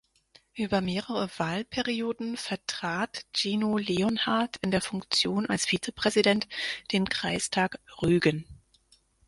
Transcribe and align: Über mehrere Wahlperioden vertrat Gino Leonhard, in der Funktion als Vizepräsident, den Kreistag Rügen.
Über 0.55 0.81
mehrere 0.81 1.29
Wahlperioden 1.37 2.35
vertrat 2.35 3.27
Gino 3.35 3.77
Leonhard, 3.77 4.57
in 4.63 4.71
der 4.71 4.81
Funktion 4.81 5.45
als 5.45 5.67
Vizepräsident, 5.67 6.47
den 6.91 7.07
Kreistag 7.07 7.79
Rügen. 8.01 8.47